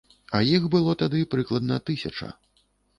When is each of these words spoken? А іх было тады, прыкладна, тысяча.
А 0.37 0.39
іх 0.53 0.65
было 0.77 0.97
тады, 1.03 1.21
прыкладна, 1.37 1.81
тысяча. 1.93 2.35